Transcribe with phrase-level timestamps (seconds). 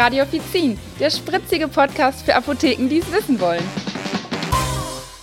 [0.00, 3.62] Radio Offizin, der spritzige Podcast für Apotheken, die es wissen wollen.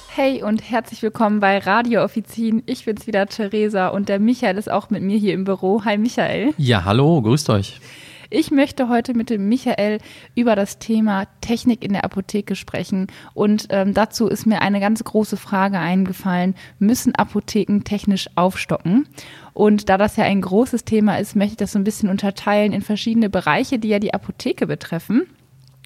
[0.07, 2.61] Hey und herzlich willkommen bei Radio Offizin.
[2.67, 5.83] Ich bin's wieder, Theresa, und der Michael ist auch mit mir hier im Büro.
[5.83, 6.53] Hi Michael.
[6.59, 7.79] Ja, hallo, grüßt euch.
[8.29, 9.99] Ich möchte heute mit dem Michael
[10.35, 13.07] über das Thema Technik in der Apotheke sprechen.
[13.33, 16.55] Und ähm, dazu ist mir eine ganz große Frage eingefallen.
[16.77, 19.07] Müssen Apotheken technisch aufstocken?
[19.53, 22.73] Und da das ja ein großes Thema ist, möchte ich das so ein bisschen unterteilen
[22.73, 25.25] in verschiedene Bereiche, die ja die Apotheke betreffen.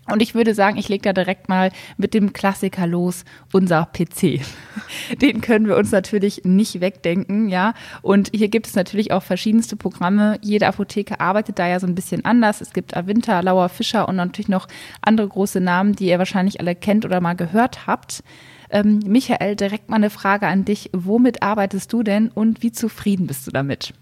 [0.10, 3.24] Und ich würde sagen, ich lege da direkt mal mit dem Klassiker los,
[3.54, 4.42] unser PC.
[5.22, 7.74] Den können wir uns natürlich nicht wegdenken, ja.
[8.02, 10.40] Und hier gibt es natürlich auch verschiedenste Programme.
[10.42, 12.62] Jede Apotheke arbeitet da ja so ein bisschen anders.
[12.62, 14.68] Es gibt Avinta, Lauer, Fischer und natürlich noch
[15.02, 18.24] andere große Namen, die ihr wahrscheinlich alle kennt oder mal gehört habt.
[18.72, 20.90] Ähm, Michael, direkt mal eine Frage an dich.
[20.94, 23.94] Womit arbeitest du denn und wie zufrieden bist du damit?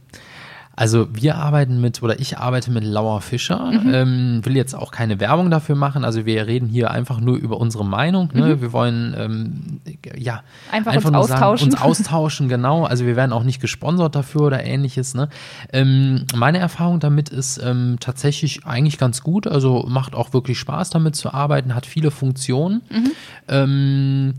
[0.80, 3.94] Also wir arbeiten mit, oder ich arbeite mit Lauer Fischer, mhm.
[3.94, 6.06] ähm, will jetzt auch keine Werbung dafür machen.
[6.06, 8.30] Also wir reden hier einfach nur über unsere Meinung.
[8.34, 8.56] Ne?
[8.56, 8.62] Mhm.
[8.62, 9.82] Wir wollen ähm,
[10.16, 11.72] ja einfach, einfach uns austauschen.
[11.72, 12.86] Sagen, uns austauschen, genau.
[12.86, 15.16] Also wir werden auch nicht gesponsert dafür oder ähnliches.
[15.16, 15.28] Ne?
[15.74, 19.48] Ähm, meine Erfahrung damit ist ähm, tatsächlich eigentlich ganz gut.
[19.48, 22.84] Also macht auch wirklich Spaß damit zu arbeiten, hat viele Funktionen.
[22.90, 24.34] Mhm.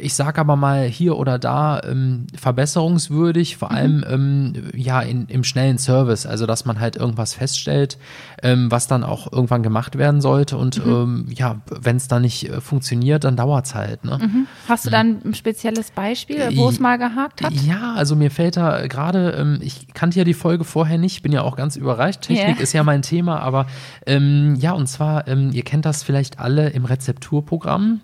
[0.00, 3.76] Ähm, ich sage aber mal hier oder da ähm, verbesserungswürdig, vor mhm.
[3.76, 7.98] allem ähm, ja in, im schnellen Service, also dass man halt irgendwas feststellt,
[8.42, 10.90] ähm, was dann auch irgendwann gemacht werden sollte und mhm.
[10.90, 14.04] Ähm, ja, wenn es dann nicht äh, funktioniert, dann dauert es halt.
[14.04, 14.18] Ne?
[14.20, 14.46] Mhm.
[14.68, 17.52] Hast du dann ein spezielles Beispiel, wo es mal gehakt hat?
[17.52, 21.32] Ja, also mir fällt da gerade, ähm, ich kannte ja die Folge vorher nicht, bin
[21.32, 22.22] ja auch ganz überrascht.
[22.22, 22.62] Technik yeah.
[22.62, 23.66] ist ja mein Thema, aber
[24.06, 28.00] ähm, ja, und zwar, ihr kennt das vielleicht alle im Rezepturprogramm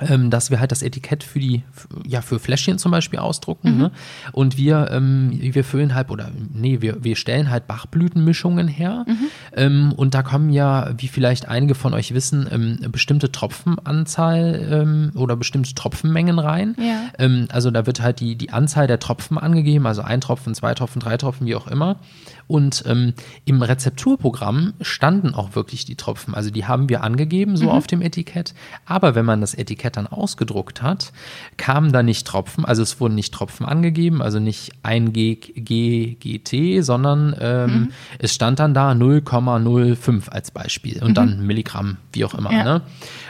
[0.00, 1.62] ähm, dass wir halt das Etikett für die,
[2.06, 3.72] ja, für Fläschchen zum Beispiel ausdrucken.
[3.72, 3.78] Mhm.
[3.78, 3.90] Ne?
[4.32, 9.04] Und wir, ähm, wir füllen halt, oder nee, wir, wir stellen halt Bachblütenmischungen her.
[9.06, 9.16] Mhm.
[9.56, 15.12] Ähm, und da kommen ja, wie vielleicht einige von euch wissen, ähm, bestimmte Tropfenanzahl ähm,
[15.14, 16.76] oder bestimmte Tropfenmengen rein.
[16.78, 17.02] Ja.
[17.18, 20.74] Ähm, also da wird halt die, die Anzahl der Tropfen angegeben, also ein Tropfen, zwei
[20.74, 21.96] Tropfen, drei Tropfen, wie auch immer.
[22.50, 26.34] Und ähm, im Rezepturprogramm standen auch wirklich die Tropfen.
[26.34, 27.70] Also die haben wir angegeben, so mhm.
[27.70, 28.54] auf dem Etikett.
[28.84, 31.12] Aber wenn man das Etikett dann ausgedruckt hat,
[31.58, 32.64] kamen da nicht Tropfen.
[32.64, 37.88] Also es wurden nicht Tropfen angegeben, also nicht 1 G, G, GT, sondern ähm, mhm.
[38.18, 41.14] es stand dann da 0,05 als Beispiel und mhm.
[41.14, 42.50] dann Milligramm, wie auch immer.
[42.50, 42.64] Ja.
[42.64, 42.82] Ne?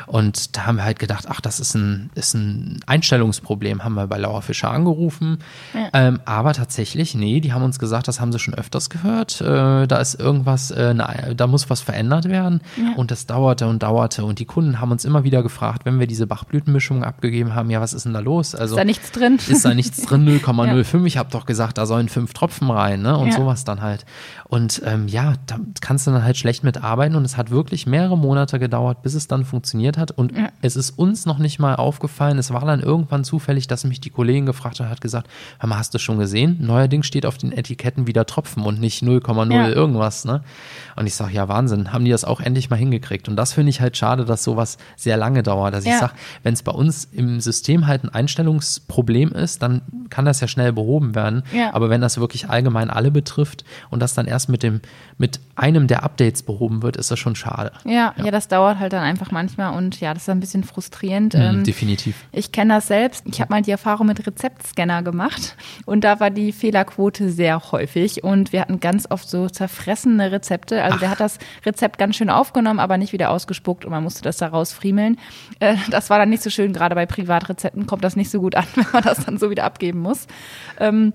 [0.07, 4.07] Und da haben wir halt gedacht, ach, das ist ein, ist ein Einstellungsproblem, haben wir
[4.07, 5.39] bei Laura Fischer angerufen.
[5.75, 5.91] Ja.
[5.93, 9.10] Ähm, aber tatsächlich, nee, die haben uns gesagt, das haben sie schon öfters gehört.
[9.19, 12.61] Äh, da ist irgendwas, äh, na, da muss was verändert werden.
[12.77, 12.95] Ja.
[12.97, 14.25] Und das dauerte und dauerte.
[14.25, 17.81] Und die Kunden haben uns immer wieder gefragt, wenn wir diese Bachblütenmischung abgegeben haben, ja,
[17.81, 18.55] was ist denn da los?
[18.55, 19.39] Also, ist da nichts drin?
[19.49, 20.99] Ist da nichts drin, 0,05.
[21.01, 21.05] ja.
[21.05, 23.17] Ich habe doch gesagt, da sollen fünf Tropfen rein, ne?
[23.17, 24.05] Und sowas dann halt.
[24.49, 27.17] Und ähm, ja, da kannst du dann halt schlecht mitarbeiten.
[27.17, 30.11] Und es hat wirklich mehrere Monate gedauert, bis es dann funktioniert hat.
[30.11, 30.49] Und ja.
[30.63, 32.39] es ist uns noch nicht mal aufgefallen.
[32.39, 35.29] Es war dann irgendwann zufällig, dass mich die Kollegin gefragt hat, hat gesagt,
[35.81, 36.59] hast du schon gesehen?
[36.61, 39.69] Neuerdings steht auf den Etiketten wieder Tropfen und nicht 0,0 ja.
[39.69, 40.25] irgendwas.
[40.25, 40.43] Ne?
[40.97, 43.29] Und ich sage, ja, Wahnsinn, haben die das auch endlich mal hingekriegt.
[43.29, 45.75] Und das finde ich halt schade, dass sowas sehr lange dauert.
[45.75, 45.95] Also ja.
[45.95, 46.13] ich sage,
[46.43, 50.73] wenn es bei uns im System halt ein Einstellungsproblem ist, dann kann das ja schnell
[50.73, 51.43] behoben werden.
[51.73, 54.81] Aber wenn das wirklich allgemein alle betrifft und das dann erst mit dem,
[55.19, 57.73] mit einem der Updates behoben wird, ist das schon schade.
[57.85, 61.35] Ja, ja, das dauert halt dann einfach manchmal und ja, das ist ein bisschen frustrierend.
[61.35, 62.17] Mhm, ähm, definitiv.
[62.33, 63.25] Ich kenne das selbst.
[63.27, 65.57] Ich habe mal die Erfahrung mit Rezeptscanner gemacht
[65.87, 70.83] und da war die Fehlerquote sehr häufig und wir hatten ganz oft so zerfressene Rezepte.
[70.83, 71.01] Also Ach.
[71.01, 74.39] der hat das Rezept ganz schön aufgenommen, aber nicht wieder ausgespuckt und man musste das
[74.39, 75.19] da rausfriemeln.
[75.61, 76.73] Äh, das war dann nicht so schön.
[76.73, 79.65] Gerade bei Privatrezepten kommt das nicht so gut an, wenn man das dann so wieder
[79.65, 80.27] abgeben muss.
[80.79, 81.13] Ähm,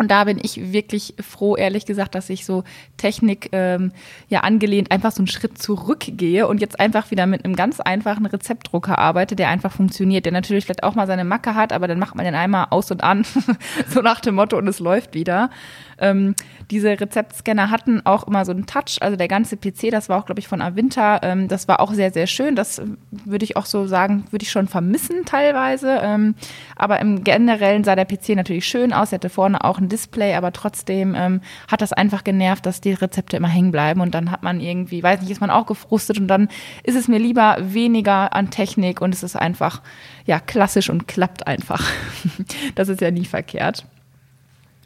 [0.00, 2.64] und da bin ich wirklich froh, ehrlich gesagt, dass ich so
[2.96, 3.92] Technik ähm,
[4.28, 8.24] ja angelehnt einfach so einen Schritt zurückgehe und jetzt einfach wieder mit einem ganz einfachen
[8.24, 11.98] Rezeptdrucker arbeite, der einfach funktioniert, der natürlich vielleicht auch mal seine Macke hat, aber dann
[11.98, 13.26] macht man den einmal aus und an,
[13.88, 15.50] so nach dem Motto und es läuft wieder.
[16.00, 16.34] Ähm,
[16.70, 20.26] diese Rezeptscanner hatten auch immer so einen Touch, also der ganze PC, das war auch,
[20.26, 22.56] glaube ich, von Avinta, ähm, das war auch sehr, sehr schön.
[22.56, 22.80] Das
[23.10, 26.00] würde ich auch so sagen, würde ich schon vermissen teilweise.
[26.02, 26.34] Ähm,
[26.76, 29.12] aber im Generellen sah der PC natürlich schön aus.
[29.12, 32.92] Er hatte vorne auch ein Display, aber trotzdem ähm, hat das einfach genervt, dass die
[32.92, 36.18] Rezepte immer hängen bleiben und dann hat man irgendwie, weiß nicht, ist man auch gefrustet
[36.18, 36.48] und dann
[36.84, 39.82] ist es mir lieber weniger an Technik und es ist einfach,
[40.24, 41.84] ja, klassisch und klappt einfach.
[42.74, 43.84] das ist ja nie verkehrt.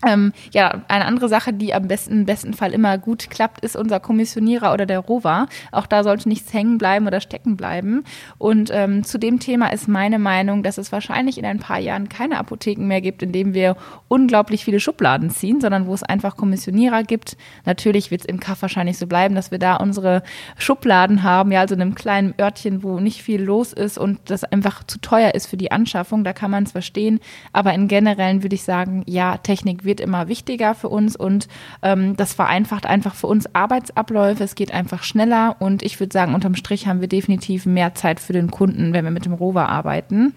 [0.06, 4.00] Ähm, ja, eine andere Sache, die am besten, besten Fall immer gut klappt, ist unser
[4.00, 5.46] Kommissionierer oder der Rover.
[5.72, 8.04] Auch da sollte nichts hängen bleiben oder stecken bleiben.
[8.38, 12.08] Und ähm, zu dem Thema ist meine Meinung, dass es wahrscheinlich in ein paar Jahren
[12.08, 13.76] keine Apotheken mehr gibt, in denen wir
[14.08, 17.36] unglaublich viele Schubladen ziehen, sondern wo es einfach Kommissionierer gibt.
[17.64, 20.22] Natürlich wird es im Kaff wahrscheinlich so bleiben, dass wir da unsere
[20.58, 24.44] Schubladen haben, ja, also in einem kleinen Örtchen, wo nicht viel los ist und das
[24.44, 26.24] einfach zu teuer ist für die Anschaffung.
[26.24, 27.20] Da kann man es verstehen.
[27.52, 31.46] Aber in generellen würde ich sagen, ja, Technik wird wird immer wichtiger für uns und
[31.82, 34.42] ähm, das vereinfacht einfach für uns Arbeitsabläufe.
[34.42, 38.18] Es geht einfach schneller und ich würde sagen, unterm Strich haben wir definitiv mehr Zeit
[38.18, 40.34] für den Kunden, wenn wir mit dem Rover arbeiten.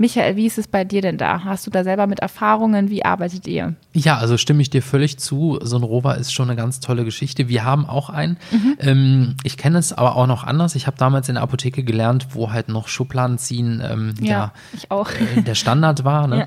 [0.00, 1.44] Michael, wie ist es bei dir denn da?
[1.44, 2.88] Hast du da selber mit Erfahrungen?
[2.88, 3.74] Wie arbeitet ihr?
[3.92, 5.58] Ja, also stimme ich dir völlig zu.
[5.60, 7.48] So ein Rover ist schon eine ganz tolle Geschichte.
[7.48, 8.38] Wir haben auch einen.
[8.50, 8.76] Mhm.
[8.78, 10.74] Ähm, ich kenne es aber auch noch anders.
[10.74, 14.52] Ich habe damals in der Apotheke gelernt, wo halt noch Schubladen ziehen ähm, ja, ja,
[14.72, 15.10] ich auch.
[15.10, 16.26] Äh, der Standard war.
[16.26, 16.40] Ne?
[16.40, 16.46] Ja.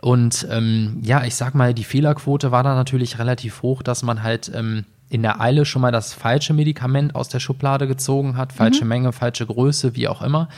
[0.00, 4.22] Und ähm, ja, ich sag mal, die Fehlerquote war da natürlich relativ hoch, dass man
[4.22, 8.52] halt ähm, in der Eile schon mal das falsche Medikament aus der Schublade gezogen hat,
[8.52, 8.88] falsche mhm.
[8.88, 10.48] Menge, falsche Größe, wie auch immer,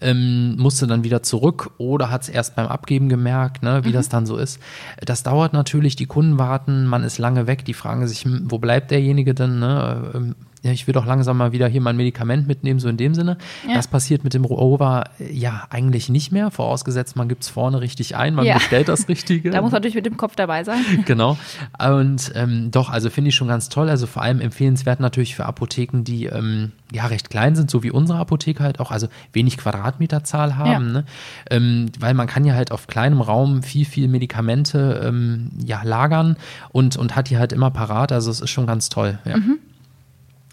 [0.00, 3.94] ähm, musste dann wieder zurück oder hat es erst beim Abgeben gemerkt, ne, wie mhm.
[3.94, 4.60] das dann so ist.
[5.04, 8.58] Das dauert natürlich, die Kunden warten, man ist lange weg, die fragen sich, hm, wo
[8.58, 9.58] bleibt derjenige denn?
[9.58, 10.36] Ne?
[10.64, 13.36] Ja, ich will doch langsam mal wieder hier mein Medikament mitnehmen, so in dem Sinne.
[13.68, 13.74] Ja.
[13.74, 18.16] Das passiert mit dem Rover ja eigentlich nicht mehr, vorausgesetzt, man gibt es vorne richtig
[18.16, 18.54] ein, man ja.
[18.54, 19.50] bestellt das Richtige.
[19.50, 20.82] da muss man natürlich mit dem Kopf dabei sein.
[21.04, 21.36] genau.
[21.78, 23.90] Und ähm, doch, also finde ich schon ganz toll.
[23.90, 27.90] Also vor allem empfehlenswert natürlich für Apotheken, die ähm, ja recht klein sind, so wie
[27.90, 30.92] unsere Apotheke halt auch, also wenig Quadratmeterzahl haben, ja.
[30.92, 31.04] ne?
[31.50, 36.36] ähm, weil man kann ja halt auf kleinem Raum viel, viel Medikamente ähm, ja, lagern
[36.72, 38.12] und, und hat die halt immer parat.
[38.12, 39.18] Also es ist schon ganz toll.
[39.26, 39.36] Ja.
[39.36, 39.58] Mhm.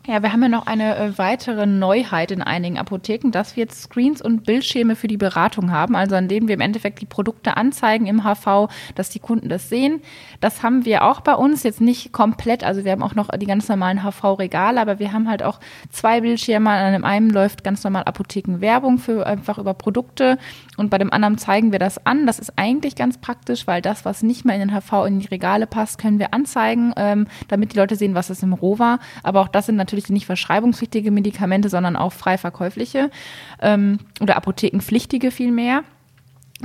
[0.08, 3.84] Ja, wir haben ja noch eine äh, weitere Neuheit in einigen Apotheken, dass wir jetzt
[3.84, 7.56] Screens und Bildschirme für die Beratung haben, also an denen wir im Endeffekt die Produkte
[7.56, 10.02] anzeigen im HV, dass die Kunden das sehen.
[10.40, 13.46] Das haben wir auch bei uns, jetzt nicht komplett, also wir haben auch noch die
[13.46, 15.60] ganz normalen HV-Regale, aber wir haben halt auch
[15.92, 16.72] zwei Bildschirme.
[16.72, 20.40] An dem einen läuft ganz normal Apothekenwerbung für einfach über Produkte
[20.78, 22.26] und bei dem anderen zeigen wir das an.
[22.26, 25.28] Das ist eigentlich ganz praktisch, weil das, was nicht mehr in den HV in die
[25.28, 28.98] Regale passt, können wir anzeigen, ähm, damit die Leute sehen, was ist im Roh war.
[29.22, 33.12] Aber auch das sind natürlich nicht verschreibungspflichtige Medikamente, sondern auch frei verkäufliche
[33.62, 35.84] ähm, oder apothekenpflichtige vielmehr.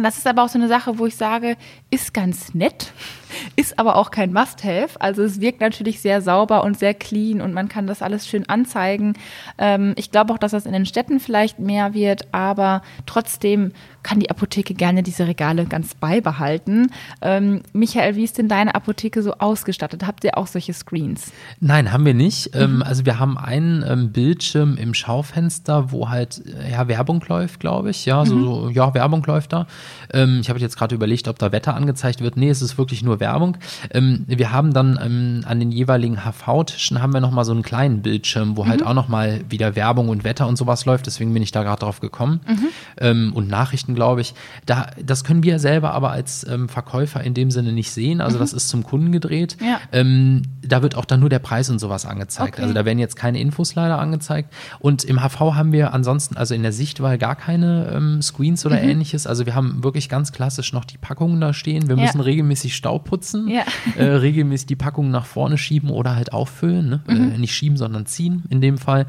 [0.02, 1.56] Das ist aber auch so eine Sache, wo ich sage,
[1.90, 2.92] ist ganz nett,
[3.56, 5.00] ist aber auch kein Must-Have.
[5.00, 8.48] Also es wirkt natürlich sehr sauber und sehr clean und man kann das alles schön
[8.48, 9.14] anzeigen.
[9.58, 13.72] Ähm, ich glaube auch, dass das in den Städten vielleicht mehr wird, aber trotzdem
[14.02, 16.92] kann die Apotheke gerne diese Regale ganz beibehalten.
[17.22, 20.06] Ähm, Michael, wie ist denn deine Apotheke so ausgestattet?
[20.06, 21.32] Habt ihr auch solche Screens?
[21.58, 22.54] Nein, haben wir nicht.
[22.54, 22.82] Ähm, mhm.
[22.82, 28.06] also wir haben einen Bildschirm im Schaufenster, wo halt äh, ja, Werbung läuft, glaube ich.
[28.06, 28.28] Ja, mhm.
[28.28, 29.66] so, so, ja, Werbung läuft da.
[30.12, 32.36] Ähm, ich habe jetzt gerade überlegt, ob da Wetter angezeigt wird.
[32.36, 33.56] Nee, es ist wirklich nur Werbung.
[33.90, 38.02] Ähm, wir haben dann ähm, an den jeweiligen HV-Tischen haben wir nochmal so einen kleinen
[38.02, 38.84] Bildschirm, wo halt mhm.
[38.84, 41.06] halt auch nochmal wieder Werbung und Wetter und sowas läuft.
[41.06, 42.40] Deswegen bin ich da gerade drauf gekommen.
[42.46, 43.32] Mhm.
[43.32, 44.34] und Nachrichten glaube ich.
[44.64, 48.20] Da, das können wir selber aber als ähm, Verkäufer in dem Sinne nicht sehen.
[48.20, 48.40] Also mhm.
[48.40, 49.56] das ist zum Kunden gedreht.
[49.60, 49.80] Ja.
[49.92, 52.54] Ähm, da wird auch dann nur der Preis und sowas angezeigt.
[52.54, 52.62] Okay.
[52.62, 54.52] Also da werden jetzt keine Infos leider angezeigt.
[54.78, 58.82] Und im HV haben wir ansonsten, also in der Sichtwahl gar keine ähm, Screens oder
[58.82, 58.90] mhm.
[58.90, 59.26] ähnliches.
[59.26, 61.88] Also wir haben wirklich ganz klassisch noch die Packungen da stehen.
[61.88, 62.02] Wir ja.
[62.02, 63.64] müssen regelmäßig Staub putzen, ja.
[63.96, 66.88] äh, regelmäßig die Packungen nach vorne schieben oder halt auffüllen.
[66.88, 67.00] Ne?
[67.06, 67.32] Mhm.
[67.32, 69.06] Äh, nicht schieben, sondern ziehen in dem Fall.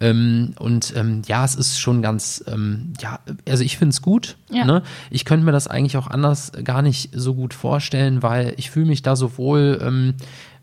[0.00, 4.36] Ähm, und ähm, ja, es ist schon ganz, ähm, ja, also ich finde es gut.
[4.50, 4.64] Ja.
[4.64, 4.82] Ne?
[5.10, 8.86] Ich könnte mir das eigentlich auch anders gar nicht so gut vorstellen, weil ich fühle
[8.86, 10.14] mich da sowohl ähm,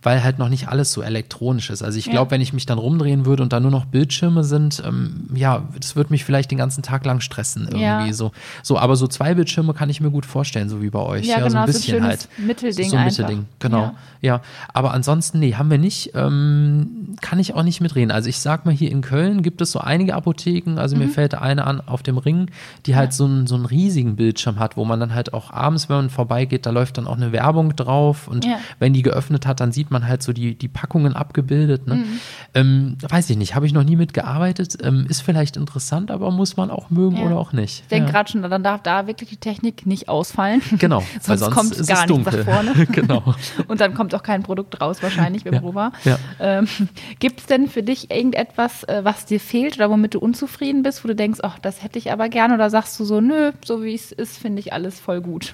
[0.07, 1.83] weil halt noch nicht alles so elektronisch ist.
[1.83, 2.31] Also ich glaube, ja.
[2.31, 5.97] wenn ich mich dann rumdrehen würde und da nur noch Bildschirme sind, ähm, ja, das
[5.97, 8.13] würde mich vielleicht den ganzen Tag lang stressen irgendwie ja.
[8.13, 8.31] so.
[8.63, 11.25] So, aber so zwei Bildschirme kann ich mir gut vorstellen, so wie bei euch.
[11.25, 12.29] Ja, ja genau, so ein bisschen so ein halt.
[12.37, 12.89] Mittelding.
[12.89, 13.81] So ein Mittelding, genau.
[13.81, 13.95] Ja.
[14.21, 14.41] ja.
[14.73, 16.11] Aber ansonsten, nee, haben wir nicht.
[16.15, 18.11] Ähm, kann ich auch nicht mitreden.
[18.11, 21.03] Also ich sag mal, hier in Köln gibt es so einige Apotheken, also mhm.
[21.03, 22.49] mir fällt eine an auf dem Ring,
[22.85, 25.89] die halt so, einen, so einen riesigen Bildschirm hat, wo man dann halt auch abends,
[25.89, 28.47] wenn man vorbeigeht, da läuft dann auch eine Werbung drauf und
[28.79, 31.87] wenn die geöffnet hat, dann sieht man halt so die, die Packungen abgebildet.
[31.87, 31.95] Ne?
[31.95, 32.19] Mhm.
[32.53, 34.77] Ähm, weiß ich nicht, habe ich noch nie mitgearbeitet.
[34.83, 37.25] Ähm, ist vielleicht interessant, aber muss man auch mögen ja.
[37.25, 37.81] oder auch nicht.
[37.81, 38.11] Ich denke ja.
[38.11, 40.61] gerade schon, dann darf da wirklich die Technik nicht ausfallen.
[40.77, 42.45] Genau, sonst, weil sonst kommt ist gar es dunkel.
[42.45, 42.85] nach vorne.
[42.91, 43.35] genau.
[43.67, 45.59] Und dann kommt auch kein Produkt raus wahrscheinlich beim ja.
[45.59, 45.91] Rover.
[46.03, 46.19] Ja.
[46.39, 46.67] Ähm,
[47.19, 51.03] Gibt es denn für dich irgendetwas, äh, was dir fehlt oder womit du unzufrieden bist,
[51.03, 53.83] wo du denkst, ach, das hätte ich aber gerne oder sagst du so, nö, so
[53.83, 55.53] wie es ist, finde ich alles voll gut?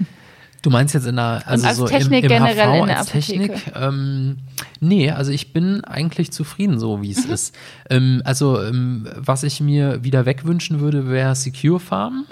[0.63, 2.97] Du meinst jetzt in der, also als so Technik im, im generell HV in der
[2.99, 3.07] als?
[3.09, 3.51] Technik?
[3.75, 4.37] Ähm,
[4.79, 7.53] nee, also ich bin eigentlich zufrieden so, wie es ist.
[7.89, 12.25] Ähm, also ähm, was ich mir wieder wegwünschen würde, wäre Secure Farm.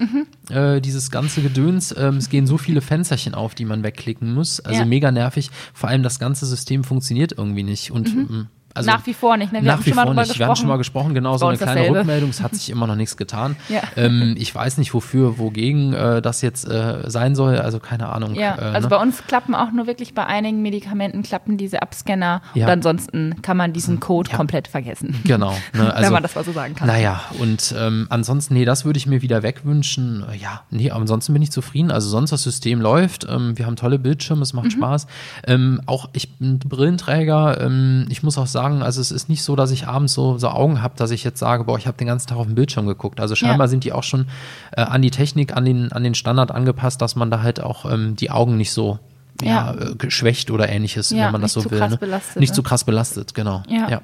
[0.50, 1.94] Äh, dieses ganze Gedöns.
[1.98, 4.62] Ähm, es gehen so viele Fensterchen auf, die man wegklicken muss.
[4.62, 4.86] Also Ja.
[4.86, 5.52] mega nervig.
[5.74, 7.92] Vor allem das ganze System funktioniert irgendwie nicht.
[7.92, 9.60] Und ähm, also Nach wie vor nicht, ne?
[9.62, 10.40] Wir nach haben wie schon mal vor nicht.
[10.40, 11.14] Wir hatten schon mal gesprochen.
[11.14, 12.00] gesprochen, genau so eine kleine dasselbe.
[12.00, 12.30] Rückmeldung.
[12.30, 13.56] Es hat sich immer noch nichts getan.
[13.70, 13.82] Ja.
[13.96, 17.58] Ähm, ich weiß nicht, wofür, wogegen äh, das jetzt äh, sein soll.
[17.58, 18.36] Also keine Ahnung.
[18.36, 18.96] Ja, äh, also ne?
[18.96, 22.66] bei uns klappen auch nur wirklich bei einigen Medikamenten klappen diese Abscanner Ja.
[22.66, 24.38] und ansonsten kann man diesen Code Ja.
[24.38, 25.16] komplett vergessen.
[25.24, 25.54] Genau.
[25.74, 26.88] Ne, also, wenn man das mal so sagen kann.
[26.88, 30.26] Naja, und ähm, ansonsten, nee, das würde ich mir wieder wegwünschen.
[30.40, 31.92] Ja, nee, ansonsten bin ich zufrieden.
[31.92, 33.26] Also sonst das System läuft.
[33.30, 34.72] Ähm, wir haben tolle Bildschirme, es macht Mhm.
[34.72, 35.08] Spaß.
[35.48, 37.62] Ähm, auch ich bin Brillenträger.
[37.62, 40.50] Ähm, ich muss auch sagen, also es ist nicht so, dass ich abends so, so
[40.50, 42.86] Augen habe, dass ich jetzt sage, boah, ich habe den ganzen Tag auf den Bildschirm
[42.88, 43.20] geguckt.
[43.20, 43.70] Also scheinbar Ja.
[43.70, 44.28] sind die auch schon
[44.76, 47.86] äh, an die Technik, an den, an den Standard angepasst, dass man da halt auch
[47.92, 49.00] ähm, die Augen nicht so
[49.42, 49.74] ja.
[49.74, 49.90] Ja.
[49.92, 51.80] äh, geschwächt oder ähnliches, Ja, wenn man das nicht so zu will.
[51.80, 51.98] krass ne?
[51.98, 52.56] belastet, Nicht ne?
[52.56, 53.64] zu krass belastet, genau.
[53.68, 53.90] Ja.
[53.90, 54.02] ja.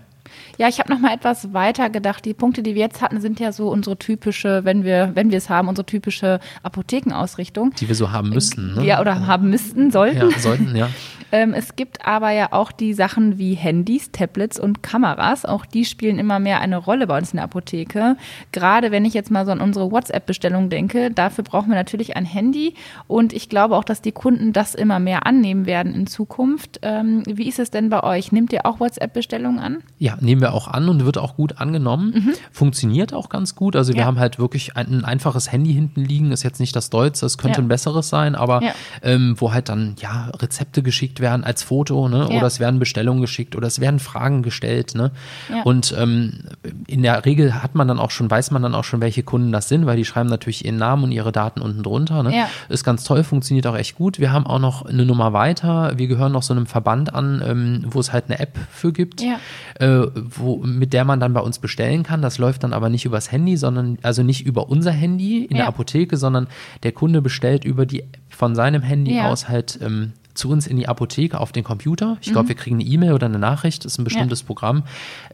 [0.69, 2.25] Ich habe noch mal etwas weiter gedacht.
[2.25, 5.37] Die Punkte, die wir jetzt hatten, sind ja so unsere typische, wenn wir, wenn wir
[5.37, 7.73] es haben, unsere typische Apothekenausrichtung.
[7.79, 8.73] Die wir so haben müssen.
[8.75, 8.85] Ne?
[8.85, 10.31] Ja, oder haben müssten, sollten.
[10.31, 10.89] Ja, sollten, ja.
[11.31, 15.45] Ähm, es gibt aber ja auch die Sachen wie Handys, Tablets und Kameras.
[15.45, 18.15] Auch die spielen immer mehr eine Rolle bei uns in der Apotheke.
[18.51, 22.25] Gerade wenn ich jetzt mal so an unsere WhatsApp-Bestellung denke, dafür brauchen wir natürlich ein
[22.25, 22.75] Handy.
[23.07, 26.79] Und ich glaube auch, dass die Kunden das immer mehr annehmen werden in Zukunft.
[26.81, 28.31] Ähm, wie ist es denn bei euch?
[28.31, 29.77] Nehmt ihr auch WhatsApp-Bestellungen an?
[29.99, 32.33] Ja, nehmen wir auch an und wird auch gut angenommen.
[32.51, 33.75] Funktioniert auch ganz gut.
[33.75, 33.99] Also wir Mhm.
[33.99, 34.05] Ja.
[34.05, 37.37] haben halt wirklich ein, ein einfaches Handy hinten liegen, ist jetzt nicht das Deutsche, es
[37.37, 37.65] könnte Ja.
[37.65, 38.71] ein besseres sein, aber Ja.
[39.01, 42.27] ähm, wo halt dann ja Rezepte geschickt werden als Foto, ne?
[42.29, 42.37] Ja.
[42.37, 45.11] Oder es werden Bestellungen geschickt oder es werden Fragen gestellt, ne?
[45.49, 45.61] Ja.
[45.63, 46.39] Und ähm,
[46.87, 49.51] in der Regel hat man dann auch schon, weiß man dann auch schon, welche Kunden
[49.51, 52.23] das sind, weil die schreiben natürlich ihren Namen und ihre Daten unten drunter.
[52.23, 52.35] Ne?
[52.35, 52.49] Ja.
[52.69, 54.19] Ist ganz toll, funktioniert auch echt gut.
[54.19, 55.93] Wir haben auch noch eine Nummer weiter.
[55.97, 59.21] Wir gehören noch so einem Verband an, ähm, wo es halt eine App für gibt,
[59.21, 59.37] Ja.
[59.79, 62.21] äh, wo, mit der man dann bei uns bestellen kann.
[62.21, 65.67] Das läuft dann aber nicht übers Handy, sondern also nicht über unser Handy in der.
[65.67, 66.47] Apotheke, sondern
[66.83, 70.77] der Kunde bestellt über die App von seinem Handy aus halt ähm, zu uns in
[70.77, 72.17] die Apotheke auf den Computer.
[72.21, 72.33] Ich Mhm.
[72.33, 74.83] glaube, wir kriegen eine E-Mail oder eine Nachricht, das ist ein bestimmtes Programm.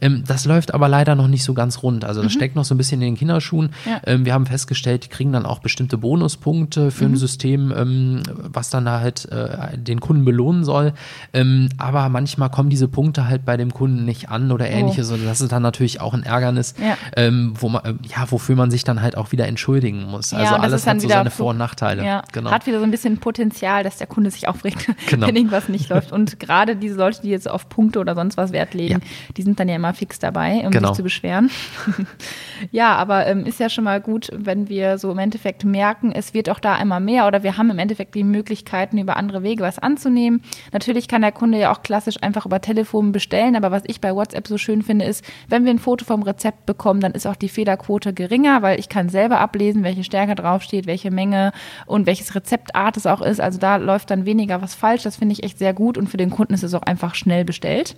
[0.02, 2.06] Ähm, das läuft aber leider noch nicht so ganz rund.
[2.06, 3.68] Also das steckt noch so ein bisschen in den Kinderschuhen.
[3.86, 3.92] Mhm.
[3.92, 4.02] Ja.
[4.06, 7.14] Ähm, wir haben festgestellt, die kriegen dann auch bestimmte Bonuspunkte für Mhm.
[7.14, 10.94] ein System, ähm, was dann da halt äh, den Kunden belohnen soll.
[11.34, 15.12] Ähm, aber manchmal kommen diese Punkte halt bei dem Kunden nicht an oder ähnliches.
[15.12, 16.84] Und das ist dann natürlich auch ein Ärgernis, Oh.
[16.84, 16.98] Ja.
[17.18, 20.34] ähm, wo man, äh, ja, wofür man sich dann halt auch wieder entschuldigen muss.
[20.34, 22.04] Also alles hat so seine Vor- und Nachteile.
[22.06, 22.52] Ja, genau.
[22.52, 25.28] hat wieder so ein bisschen Potenzial, dass der Kunde sich aufregt, Genau.
[25.28, 26.12] wenn irgendwas nicht läuft.
[26.12, 29.00] Und gerade diese Leute, die jetzt auf Punkte oder sonst was Wert legen, Ja.
[29.38, 30.90] die sind dann ja immer fix dabei, um Genau.
[30.90, 31.50] sich zu beschweren.
[32.72, 36.34] ja, aber ähm, ist ja schon mal gut, wenn wir so im Endeffekt merken, es
[36.34, 39.64] wird auch da immer mehr oder wir haben im Endeffekt die Möglichkeiten, über andere Wege
[39.64, 40.42] was anzunehmen.
[40.72, 44.14] Natürlich kann der Kunde ja auch klassisch einfach über Telefon bestellen, aber was ich bei
[44.14, 47.36] WhatsApp so schön finde, ist, wenn wir ein Foto vom Rezept bekommen, dann ist auch
[47.36, 51.52] die Fehlerquote geringer, weil ich kann selber ablesen, welche Stärke draufsteht, welche Menge
[51.86, 53.42] und welches Rezeptart es auch ist.
[53.42, 55.04] Also da läuft dann weniger was falsch.
[55.04, 57.46] Das finde ich echt sehr gut und für den Kunden ist es auch einfach schnell
[57.46, 57.96] bestellt.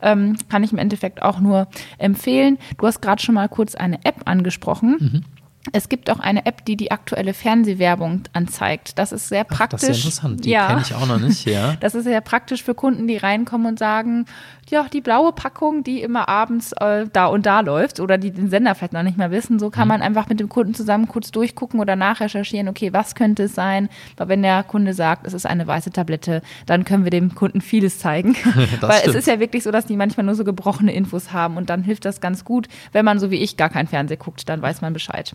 [0.00, 1.66] Ähm, kann ich im Endeffekt auch nur
[1.98, 2.58] empfehlen.
[2.78, 4.96] Du hast gerade schon mal kurz eine App angesprochen.
[5.00, 5.24] Mhm.
[5.72, 8.98] Es gibt auch eine App, die die aktuelle Fernsehwerbung anzeigt.
[8.98, 9.80] Das ist sehr Ach, praktisch.
[9.80, 10.44] das ist ja interessant.
[10.44, 10.66] Die ja.
[10.68, 11.76] kenne ich auch noch nicht, ja.
[11.80, 14.26] Das ist sehr praktisch für Kunden, die reinkommen und sagen,
[14.70, 18.50] ja, die blaue Packung, die immer abends äh, da und da läuft oder die den
[18.50, 21.30] Sender vielleicht noch nicht mehr wissen, so kann man einfach mit dem Kunden zusammen kurz
[21.30, 23.88] durchgucken oder nachrecherchieren, okay, was könnte es sein?
[24.16, 27.60] Weil wenn der Kunde sagt, es ist eine weiße Tablette, dann können wir dem Kunden
[27.60, 28.36] vieles zeigen.
[28.80, 29.16] Weil es stimmt.
[29.16, 32.04] ist ja wirklich so, dass die manchmal nur so gebrochene Infos haben und dann hilft
[32.04, 32.68] das ganz gut.
[32.92, 35.34] Wenn man so wie ich gar kein Fernsehen guckt, dann weiß man Bescheid.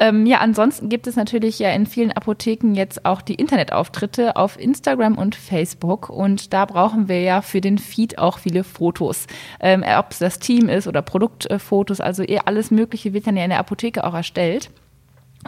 [0.00, 4.58] Ähm, ja, ansonsten gibt es natürlich ja in vielen Apotheken jetzt auch die Internetauftritte auf
[4.58, 9.26] Instagram und Facebook und da brauchen wir ja für den Feed auch viele Fotos.
[9.60, 13.44] Ähm, Ob es das Team ist oder Produktfotos, also eh alles Mögliche wird dann ja
[13.44, 14.70] in der Apotheke auch erstellt.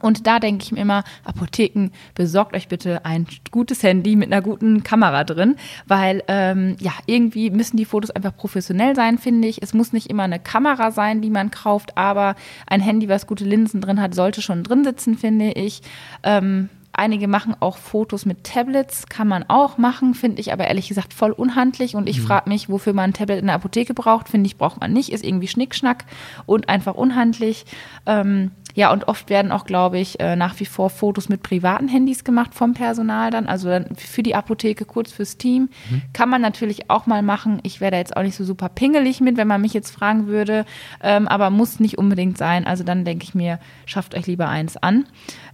[0.03, 4.43] Und da denke ich mir immer, Apotheken, besorgt euch bitte ein gutes Handy mit einer
[4.43, 9.63] guten Kamera drin, weil ähm, ja, irgendwie müssen die Fotos einfach professionell sein, finde ich.
[9.63, 12.37] Es muss nicht immer eine Kamera sein, die man kauft, aber
[12.67, 15.83] ein Handy, was gute Linsen drin hat, sollte schon drin sitzen, finde ich.
[16.23, 20.89] Ähm, Einige machen auch Fotos mit Tablets, kann man auch machen, finde ich aber ehrlich
[20.89, 21.95] gesagt voll unhandlich.
[21.95, 24.31] Und ich frage mich, wofür man ein Tablet in der Apotheke braucht.
[24.31, 26.07] Finde ich, braucht man nicht, ist irgendwie Schnickschnack
[26.47, 27.67] und einfach unhandlich.
[28.07, 31.89] Ähm, Ja, und oft werden auch, glaube ich, äh, nach wie vor Fotos mit privaten
[31.89, 35.71] Handys gemacht vom Personal dann, also dann für die Apotheke, kurz fürs Team.
[35.91, 36.03] Mhm.
[36.13, 37.59] Kann man natürlich auch mal machen.
[37.63, 40.27] Ich wäre da jetzt auch nicht so super pingelig mit, wenn man mich jetzt fragen
[40.27, 40.67] würde,
[41.03, 42.67] ähm, aber muss nicht unbedingt sein.
[42.67, 45.07] Also dann denke ich mir, schafft euch lieber eins an.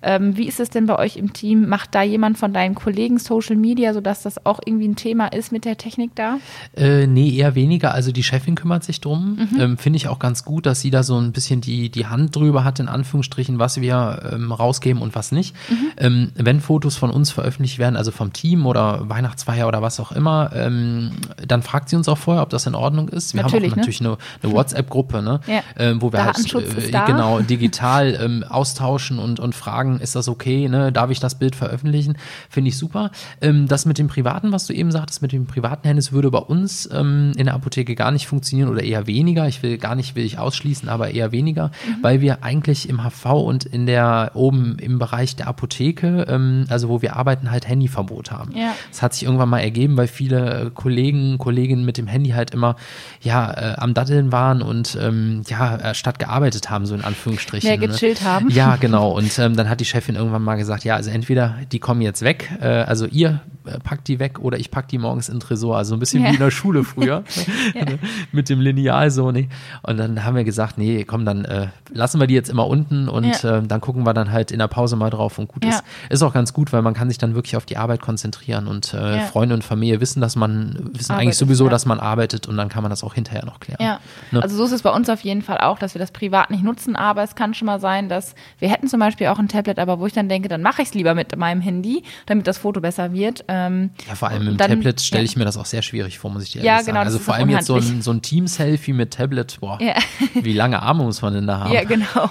[0.03, 1.69] Ähm, wie ist es denn bei euch im Team?
[1.69, 5.53] Macht da jemand von deinen Kollegen Social Media, sodass das auch irgendwie ein Thema ist
[5.53, 6.39] mit der Technik da?
[6.77, 7.95] Äh, nee, eher weniger.
[7.95, 9.49] Also die Chefin kümmert sich drum.
[9.53, 9.61] Mhm.
[9.61, 12.35] Ähm, Finde ich auch ganz gut, dass sie da so ein bisschen die, die Hand
[12.35, 15.55] drüber hat, in Anführungsstrichen, was wir ähm, rausgeben und was nicht.
[15.69, 15.77] Mhm.
[15.99, 20.13] Ähm, wenn Fotos von uns veröffentlicht werden, also vom Team oder Weihnachtsfeier oder was auch
[20.13, 21.11] immer, ähm,
[21.47, 23.35] dann fragt sie uns auch vorher, ob das in Ordnung ist.
[23.35, 24.09] Wir natürlich, haben auch natürlich ne?
[24.09, 25.41] eine, eine WhatsApp-Gruppe, ne?
[25.47, 25.61] Ja.
[25.77, 30.69] Ähm, wo wir halt äh, genau digital ähm, austauschen und, und fragen, ist das okay,
[30.69, 30.91] ne?
[30.91, 32.17] darf ich das Bild veröffentlichen?
[32.49, 33.11] Finde ich super.
[33.43, 36.39] Ähm, das mit dem Privaten, was du eben sagtest, mit dem privaten Handys würde bei
[36.39, 39.49] uns in der Apotheke gar nicht funktionieren oder eher weniger.
[39.49, 42.03] Ich will gar nicht, will ich ausschließen, aber eher weniger, mhm.
[42.03, 46.89] weil wir eigentlich im HV und in der oben im Bereich der Apotheke, ähm, also
[46.89, 48.53] wo wir arbeiten, halt Handyverbot haben.
[48.57, 48.75] Ja.
[48.91, 52.77] Das hat sich irgendwann mal ergeben, weil viele Kollegen, Kolleginnen mit dem Handy halt immer
[53.21, 57.69] ja äh, am Datteln waren und ähm, ja äh, statt gearbeitet haben, so in Anführungsstrichen.
[57.69, 57.89] Mehr ne?
[57.89, 58.29] gechillt ne?
[58.29, 58.51] haben.
[58.51, 59.11] Ja, genau.
[59.11, 62.23] Und ähm, dann hat die Chefin irgendwann mal gesagt, ja, also entweder die kommen jetzt
[62.23, 65.41] weg, äh, also ihr äh, packt die weg oder ich pack die morgens in den
[65.41, 65.77] Tresor.
[65.77, 66.31] Also ein bisschen ja.
[66.31, 67.23] wie in der Schule früher.
[67.75, 67.85] ja.
[68.33, 69.49] Mit dem Lineal so, nee.
[69.83, 72.92] Und dann haben wir gesagt, nee, komm, dann äh, lassen wir die jetzt immer unten
[73.09, 73.59] und ja.
[73.59, 75.83] äh, dann gucken wir dann halt in der Pause mal drauf und gut ist.
[76.09, 78.95] Ist auch ganz gut, weil man kann sich dann wirklich auf die Arbeit konzentrieren und
[78.95, 82.57] äh, Freunde und Familie wissen, dass man, wissen Arbeit eigentlich sowieso, dass man arbeitet und
[82.57, 83.79] dann kann man das auch hinterher noch klären.
[83.81, 84.01] Ja.
[84.31, 84.43] Ne?
[84.43, 86.63] Also so ist es bei uns auf jeden Fall auch, dass wir das privat nicht
[86.63, 89.79] nutzen, aber es kann schon mal sein, dass wir hätten zum Beispiel auch ein Tablet,
[89.79, 92.59] aber wo ich dann denke, dann mache ich es lieber mit meinem Handy, damit das
[92.59, 93.45] Foto besser wird.
[93.49, 96.31] Ähm, ja, vor allem im dann, Tablet stelle ich mir das auch sehr schwierig vor,
[96.31, 97.07] muss ich dir ehrlich ja, genau, sagen.
[97.07, 99.95] Also vor allem jetzt so ein, so ein Team-Selfie mit Tablet, boah, ja.
[100.35, 101.73] wie lange Arme muss man denn da haben?
[101.73, 102.07] Ja, genau.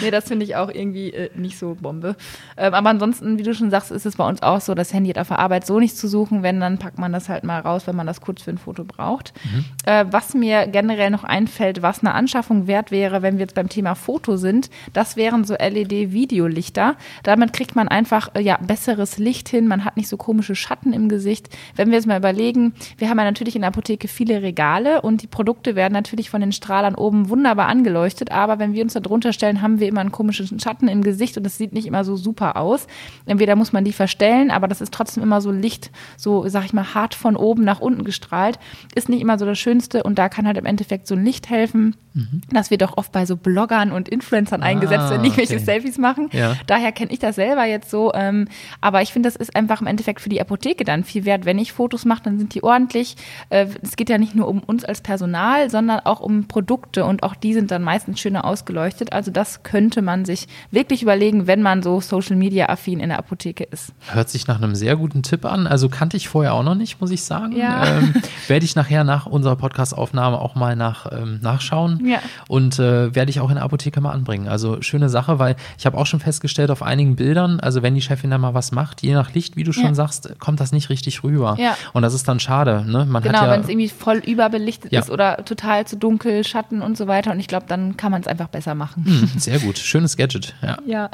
[0.00, 2.16] nee, das finde ich auch irgendwie äh, nicht so Bombe.
[2.56, 5.10] Ähm, aber ansonsten, wie du schon sagst, ist es bei uns auch so, das Handy
[5.10, 6.42] hat auf der Arbeit so nicht zu suchen.
[6.42, 8.84] Wenn, dann packt man das halt mal raus, wenn man das kurz für ein Foto
[8.84, 9.32] braucht.
[9.44, 9.64] Mhm.
[9.86, 13.68] Äh, was mir generell noch einfällt, was eine Anschaffung wert wäre, wenn wir jetzt beim
[13.68, 16.96] Thema Foto sind, das wären so LED-Videolichter.
[17.22, 20.92] Damit kriegt man einfach äh, ja, besseres Licht hin, man hat nicht so komische Schatten
[20.92, 21.48] im Gesicht.
[21.76, 25.22] Wenn wir jetzt mal überlegen, wir haben ja natürlich in der Apotheke viele Regale und
[25.22, 29.00] die Produkte werden natürlich von den Strahlern oben wunderbar angeleuchtet, aber wenn wir uns da
[29.00, 32.02] drunter stellen, haben wir immer einen komischen Schatten im Gesicht und es sieht nicht immer
[32.04, 32.86] so super aus.
[33.26, 36.72] Entweder muss man die verstellen, aber das ist trotzdem immer so Licht, so sag ich
[36.72, 38.58] mal, hart von oben nach unten gestrahlt.
[38.94, 41.48] Ist nicht immer so das Schönste und da kann halt im Endeffekt so ein Licht
[41.48, 41.94] helfen.
[42.12, 42.40] Mhm.
[42.52, 45.64] Das wird auch oft bei so Bloggern und Influencern eingesetzt, ah, wenn die irgendwelche okay.
[45.64, 46.28] Selfies machen.
[46.32, 46.56] Ja.
[46.66, 48.12] Daher kenne ich das selber jetzt so.
[48.14, 48.48] Ähm,
[48.80, 51.44] aber ich finde, das ist einfach im Endeffekt für die Apotheke dann viel wert.
[51.44, 53.16] Wenn ich Fotos mache, dann sind die ordentlich.
[53.48, 57.22] Äh, es geht ja nicht nur um uns als Personal, sondern auch um Produkte und
[57.22, 59.12] auch die sind dann meistens schöner ausgeleuchtet.
[59.12, 63.18] Also das könnte man sich wirklich überlegen, wenn man so Social Media affin in der
[63.18, 63.92] Apotheke ist.
[64.12, 65.66] Hört sich nach einem sehr guten Tipp an.
[65.66, 67.56] Also kannte ich vorher auch noch nicht, muss ich sagen.
[67.56, 67.86] Ja.
[67.86, 68.14] Ähm,
[68.48, 71.99] Werde ich nachher nach unserer Podcast-Aufnahme auch mal nach, ähm, nachschauen.
[72.04, 72.20] Ja.
[72.48, 74.48] Und äh, werde ich auch in der Apotheke mal anbringen.
[74.48, 78.02] Also schöne Sache, weil ich habe auch schon festgestellt auf einigen Bildern, also wenn die
[78.02, 79.94] Chefin da mal was macht, je nach Licht, wie du schon ja.
[79.94, 81.56] sagst, kommt das nicht richtig rüber.
[81.58, 81.76] Ja.
[81.92, 82.84] Und das ist dann schade.
[82.86, 83.06] Ne?
[83.06, 85.00] Man genau, ja, wenn es irgendwie voll überbelichtet ja.
[85.00, 87.32] ist oder total zu dunkel, Schatten und so weiter.
[87.32, 89.04] Und ich glaube, dann kann man es einfach besser machen.
[89.04, 89.78] Hm, sehr gut.
[89.78, 90.54] Schönes Gadget.
[90.86, 91.10] Ja.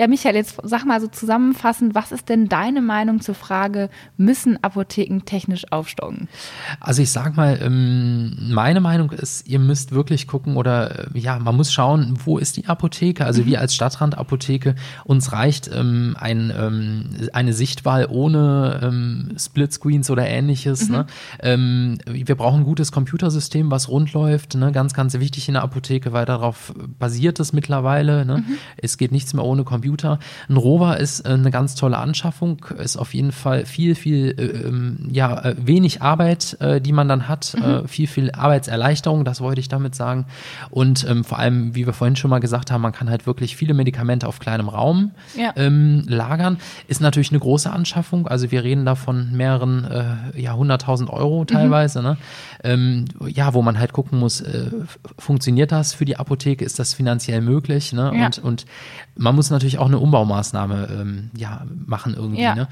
[0.00, 0.08] Ja.
[0.08, 5.20] Michael, jetzt sag mal so zusammenfassend, was ist denn deine Meinung zur Frage, müssen Apotheken
[5.24, 6.28] technisch aufstocken?
[6.80, 11.38] Also ich sag mal, ähm, meine Meinung ist, ihr müsst wirklich gucken oder äh, ja,
[11.38, 13.24] man muss schauen, wo ist die Apotheke?
[13.24, 13.46] Also mhm.
[13.46, 20.88] wir als Stadtrandapotheke, uns reicht ähm, ein, ähm, eine Sichtwahl ohne ähm, Splitscreens oder ähnliches.
[20.88, 20.94] Mhm.
[20.94, 21.06] Ne?
[21.40, 24.54] Ähm, wir brauchen ein gutes Computersystem, was rund läuft.
[24.54, 24.72] Ne?
[24.72, 28.24] Ganz, ganz wichtig in der Apotheke, weil darauf basiert es mittlerweile.
[28.24, 28.38] Ne?
[28.38, 28.56] Mhm.
[28.76, 29.89] Es geht nichts mehr ohne Computer.
[29.90, 30.18] Computer.
[30.48, 34.68] Ein Rover ist äh, eine ganz tolle Anschaffung, ist auf jeden Fall viel, viel, äh,
[34.68, 37.62] ähm, ja, äh, wenig Arbeit, äh, die man dann hat, mhm.
[37.62, 40.26] Äh, viel, viel Arbeitserleichterung, das wollte ich damit sagen.
[40.70, 43.56] Und ähm, vor allem, wie wir vorhin schon mal gesagt haben, man kann halt wirklich
[43.56, 45.52] viele Medikamente auf kleinem Raum ja.
[45.56, 46.58] ähm, lagern.
[46.86, 51.44] Ist natürlich eine große Anschaffung, also wir reden da von mehreren, äh, ja, 100.000 Euro
[51.44, 52.04] teilweise, mhm.
[52.04, 52.16] ne?
[52.62, 54.44] ähm, ja, wo man halt gucken muss,
[55.18, 58.12] funktioniert das für die Apotheke, ist das finanziell möglich, ne?
[58.14, 58.26] Ja.
[58.26, 58.66] Und, und
[59.20, 62.40] man muss natürlich auch eine Umbaumaßnahme ähm, ja, machen irgendwie.
[62.40, 62.54] Ja.
[62.54, 62.68] Ne?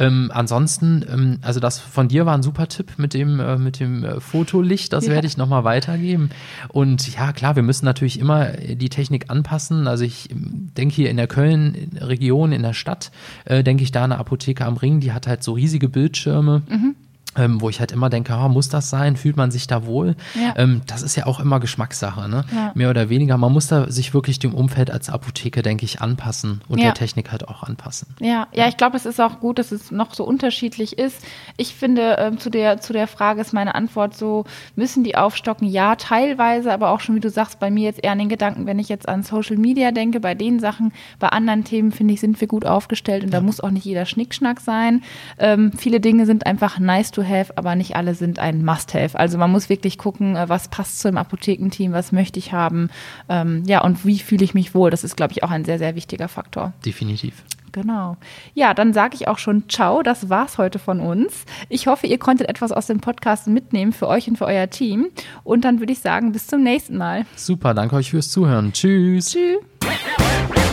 [0.00, 3.78] Ähm, ansonsten, ähm, also das von dir war ein super Tipp mit dem, äh, mit
[3.78, 5.12] dem äh, Fotolicht, das ja.
[5.12, 6.30] werde ich nochmal weitergeben.
[6.68, 9.86] Und ja, klar, wir müssen natürlich immer die Technik anpassen.
[9.86, 13.12] Also ich ähm, denke hier in der Köln-Region, in der Stadt,
[13.44, 16.62] äh, denke ich da eine Apotheke am Ring, die hat halt so riesige Bildschirme.
[16.68, 16.96] Mhm
[17.36, 19.16] ähm, wo ich halt immer denke, oh, muss das sein?
[19.16, 20.16] Fühlt man sich da wohl?
[20.34, 20.54] Ja.
[20.56, 22.44] Ähm, das ist ja auch immer Geschmackssache, ne?
[22.54, 22.72] Ja.
[22.74, 23.36] Mehr oder weniger.
[23.38, 26.86] Man muss da sich wirklich dem Umfeld als Apotheke, denke ich, anpassen und Ja.
[26.86, 28.08] der Technik halt auch anpassen.
[28.20, 31.24] Ja, ja, ich glaube, es ist auch gut, dass es noch so unterschiedlich ist.
[31.56, 34.44] Ich finde, ähm, zu, der, zu der Frage ist meine Antwort so,
[34.76, 35.66] müssen die aufstocken?
[35.68, 38.66] Ja, teilweise, aber auch schon, wie du sagst, bei mir jetzt eher an den Gedanken,
[38.66, 42.20] wenn ich jetzt an Social Media denke, bei den Sachen, bei anderen Themen, finde ich,
[42.20, 45.02] sind wir gut aufgestellt und da muss auch nicht jeder Schnickschnack sein.
[45.38, 49.18] Ähm, viele Dinge sind einfach nice to have, aber nicht alle sind ein Must-have.
[49.18, 52.90] Also man muss wirklich gucken, äh, was passt zu dem Apothekenteam, was möchte ich haben,
[53.28, 54.90] ähm, ja, und wie fühle ich mich wohl.
[54.90, 56.72] Das ist, glaube ich, auch ein sehr, sehr wichtiger Faktor.
[56.84, 57.44] Definitiv.
[57.72, 58.18] Genau.
[58.54, 60.02] Ja, dann sage ich auch schon Ciao.
[60.02, 61.44] Das war's heute von uns.
[61.68, 65.08] Ich hoffe, ihr konntet etwas aus dem Podcast mitnehmen für euch und für euer Team.
[65.42, 67.24] Und dann würde ich sagen, bis zum nächsten Mal.
[67.34, 68.72] Super, danke euch fürs Zuhören.
[68.72, 69.32] Tschüss.
[69.32, 70.71] Tschüss.